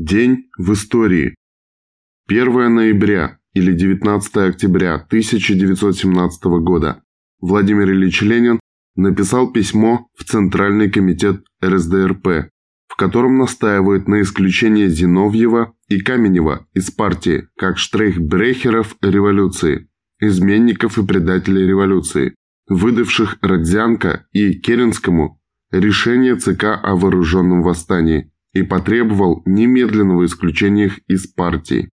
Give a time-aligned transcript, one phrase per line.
[0.00, 1.34] День в истории.
[2.28, 7.02] 1 ноября или 19 октября 1917 года
[7.40, 8.60] Владимир Ильич Ленин
[8.94, 12.48] написал письмо в Центральный комитет РСДРП,
[12.86, 19.88] в котором настаивает на исключении Зиновьева и Каменева из партии как штрейхбрехеров революции,
[20.20, 22.36] изменников и предателей революции,
[22.68, 25.40] выдавших Родзянко и Керенскому
[25.72, 31.90] решение ЦК о вооруженном восстании и потребовал немедленного исключения их из партии.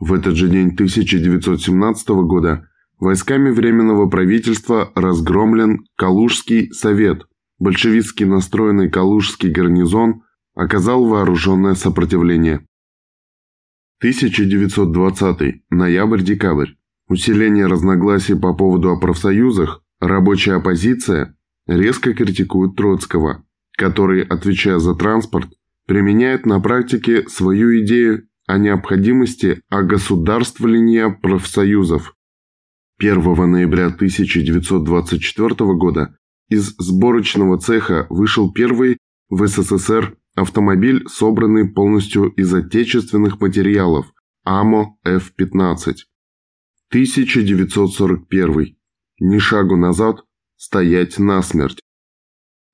[0.00, 2.68] В этот же день 1917 года
[2.98, 7.22] войсками Временного правительства разгромлен Калужский совет.
[7.58, 10.22] Большевистски настроенный Калужский гарнизон
[10.54, 12.66] оказал вооруженное сопротивление.
[13.98, 15.62] 1920.
[15.70, 16.72] Ноябрь-декабрь.
[17.08, 23.44] Усиление разногласий по поводу о профсоюзах, рабочая оппозиция резко критикует Троцкого,
[23.76, 25.50] который, отвечая за транспорт,
[25.86, 32.14] применяет на практике свою идею о необходимости огосударствления профсоюзов.
[32.98, 36.16] 1 ноября 1924 года
[36.48, 44.12] из сборочного цеха вышел первый в СССР автомобиль, собранный полностью из отечественных материалов
[44.44, 45.94] АМО F-15.
[46.90, 48.76] 1941.
[49.20, 50.20] Ни шагу назад,
[50.56, 51.80] стоять насмерть.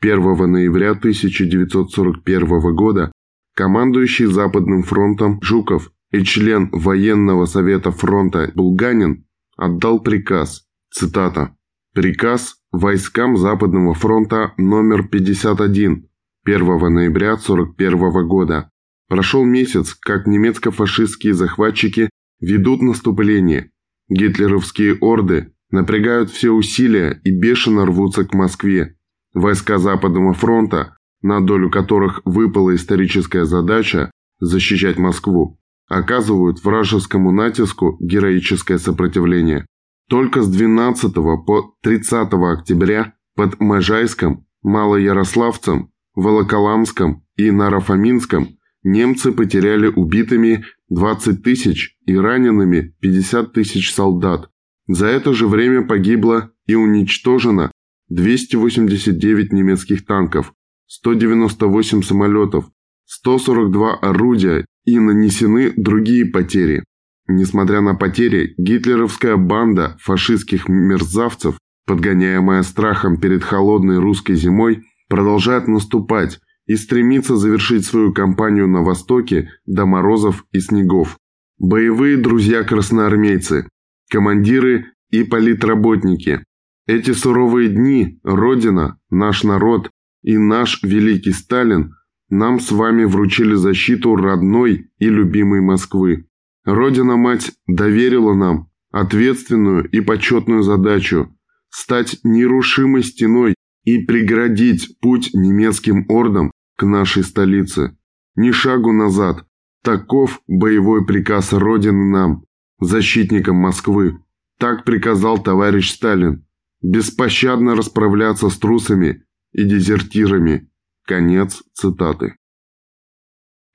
[0.00, 3.10] 1 ноября 1941 года
[3.56, 11.56] командующий Западным фронтом Жуков и член военного совета фронта Булганин отдал приказ, цитата,
[11.94, 16.06] «Приказ войскам Западного фронта номер 51
[16.44, 18.70] 1 ноября 1941 года.
[19.08, 22.08] Прошел месяц, как немецко-фашистские захватчики
[22.40, 23.72] ведут наступление.
[24.08, 28.97] Гитлеровские орды напрягают все усилия и бешено рвутся к Москве.
[29.34, 38.78] Войска Западного фронта, на долю которых выпала историческая задача защищать Москву, оказывают вражескому натиску героическое
[38.78, 39.66] сопротивление.
[40.08, 50.64] Только с 12 по 30 октября под Можайском, Малоярославцем, Волоколамском и Нарафаминском немцы потеряли убитыми
[50.88, 54.50] 20 тысяч и ранеными 50 тысяч солдат.
[54.86, 57.70] За это же время погибло и уничтожено
[58.08, 60.52] 289 немецких танков,
[60.86, 62.70] 198 самолетов,
[63.06, 66.84] 142 орудия и нанесены другие потери.
[67.26, 76.40] Несмотря на потери, гитлеровская банда фашистских мерзавцев, подгоняемая страхом перед холодной русской зимой, продолжает наступать
[76.66, 81.18] и стремится завершить свою кампанию на востоке до морозов и снегов.
[81.58, 83.68] Боевые друзья-красноармейцы,
[84.10, 86.44] командиры и политработники,
[86.88, 89.90] эти суровые дни Родина, наш народ
[90.22, 91.94] и наш великий Сталин
[92.30, 96.26] нам с вами вручили защиту родной и любимой Москвы.
[96.64, 101.34] Родина-мать доверила нам ответственную и почетную задачу
[101.68, 103.54] стать нерушимой стеной
[103.84, 107.98] и преградить путь немецким ордам к нашей столице.
[108.34, 109.44] Ни шагу назад.
[109.84, 112.44] Таков боевой приказ Родины нам,
[112.80, 114.18] защитникам Москвы.
[114.58, 116.47] Так приказал товарищ Сталин
[116.82, 120.70] беспощадно расправляться с трусами и дезертирами.
[121.06, 122.36] Конец цитаты.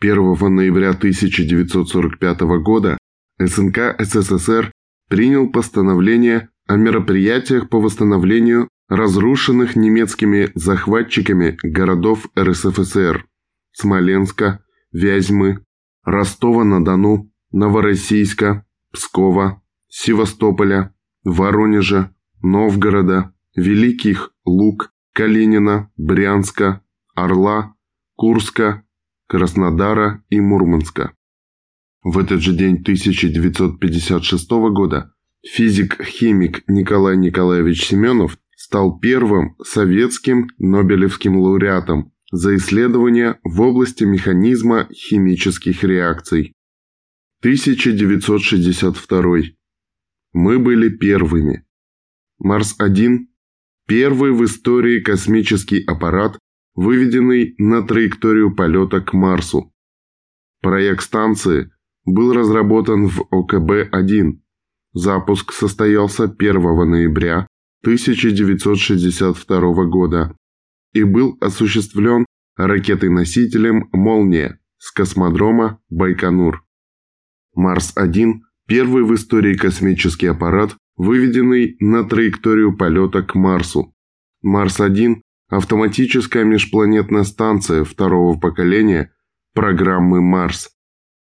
[0.00, 2.98] 1 ноября 1945 года
[3.38, 4.72] СНК СССР
[5.08, 13.26] принял постановление о мероприятиях по восстановлению разрушенных немецкими захватчиками городов РСФСР
[13.72, 15.64] Смоленска, Вязьмы,
[16.04, 26.82] Ростова-на-Дону, Новороссийска, Пскова, Севастополя, Воронежа, Новгорода, Великих Лук, Калинина, Брянска,
[27.14, 27.74] Орла,
[28.16, 28.84] Курска,
[29.28, 31.14] Краснодара и Мурманска.
[32.02, 42.12] В этот же день 1956 года физик-химик Николай Николаевич Семенов стал первым советским Нобелевским лауреатом
[42.32, 46.54] за исследования в области механизма химических реакций.
[47.40, 49.36] 1962.
[50.32, 51.64] Мы были первыми.
[52.44, 53.26] Марс-1–
[53.86, 56.40] первый в истории космический аппарат,
[56.74, 59.72] выведенный на траекторию полета к Марсу.
[60.60, 61.70] Проект станции
[62.04, 64.40] был разработан в ОКБ-1.
[64.92, 67.46] Запуск состоялся 1 ноября
[67.82, 70.36] 1962 года
[70.92, 76.64] и был осуществлен ракетой-носителем «Молния» с космодрома Байконур.
[77.54, 83.94] Марс-1– первый в истории космический аппарат, выведенный на траекторию полета к Марсу.
[84.42, 89.12] Марс-1– автоматическая межпланетная станция второго поколения,
[89.54, 90.70] программы «Марс».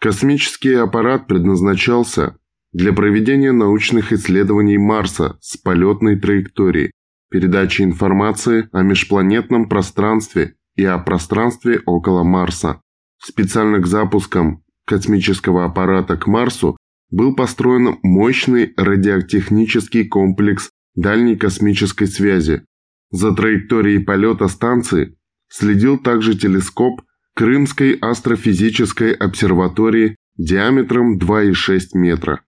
[0.00, 2.36] Космический аппарат предназначался
[2.72, 6.90] для проведения научных исследований Марса с полетной траекторией,
[7.30, 12.80] передачи информации о межпланетном пространстве и о пространстве около Марса.
[13.18, 16.76] Специально к запускам космического аппарата к Марсу
[17.12, 22.64] был построен мощный радиотехнический комплекс дальней космической связи.
[23.10, 25.16] За траекторией полета станции
[25.48, 27.02] следил также телескоп
[27.34, 32.42] Крымской астрофизической обсерватории диаметром 2,6 метра.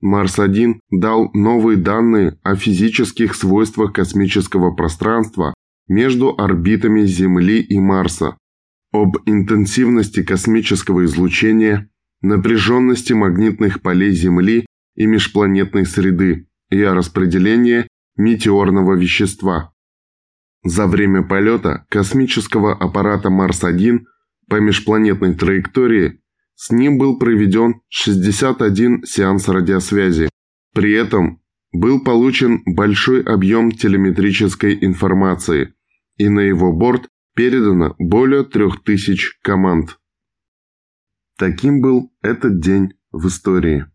[0.00, 5.54] Марс-1 дал новые данные о физических свойствах космического пространства
[5.88, 8.36] между орбитами Земли и Марса,
[8.92, 11.90] об интенсивности космического излучения,
[12.20, 17.86] напряженности магнитных полей Земли и межпланетной среды и о распределении
[18.16, 19.72] метеорного вещества.
[20.64, 24.00] За время полета космического аппарата Марс-1
[24.48, 26.20] по межпланетной траектории
[26.54, 30.28] с ним был проведен 61 сеанс радиосвязи.
[30.74, 31.40] При этом
[31.72, 35.74] был получен большой объем телеметрической информации,
[36.16, 39.98] и на его борт передано более 3000 команд.
[41.38, 43.86] Таким был этот день в истории.